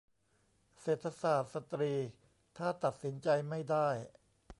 [0.81, 1.93] เศรษฐศาสตร์สตรี:
[2.57, 3.87] ถ้าตัดสินใจไม่ได้